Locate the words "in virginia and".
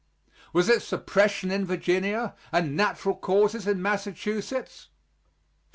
1.51-2.75